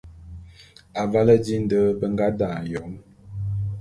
[1.01, 2.93] Avale di nde be nga dane Yom.